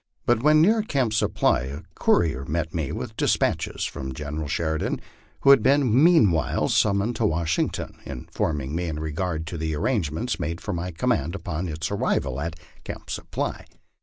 But 0.25 0.41
when 0.41 0.63
near 0.63 0.81
Camp 0.81 1.13
Supply 1.13 1.59
a 1.65 1.81
courier 1.93 2.43
met 2.45 2.73
me 2.73 2.91
with 2.91 3.15
despatches 3.15 3.85
from 3.85 4.15
General 4.15 4.47
Sheridan 4.47 4.99
who 5.41 5.51
had 5.51 5.61
been 5.61 6.03
meanwhile 6.03 6.69
summoned 6.69 7.15
to 7.17 7.25
Washington 7.27 7.99
informing 8.03 8.73
me 8.75 8.85
in 8.87 8.99
regard 8.99 9.45
to 9.45 9.59
the 9.59 9.75
arrangements 9.75 10.39
made 10.39 10.59
for 10.59 10.73
my 10.73 10.89
command 10.89 11.35
upon 11.35 11.67
its 11.67 11.91
arrival 11.91 12.39
at 12.41 12.59
Camp 12.83 13.11
Supply. 13.11 13.63